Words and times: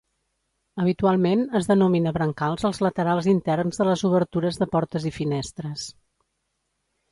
Habitualment, 0.83 1.43
es 1.59 1.69
denomina 1.71 2.13
brancals 2.15 2.65
als 2.71 2.81
laterals 2.87 3.29
interns 3.35 3.83
de 3.83 3.89
les 3.89 4.05
obertures 4.11 4.61
de 4.65 4.71
portes 4.75 5.09
i 5.13 5.15
finestres. 5.21 5.89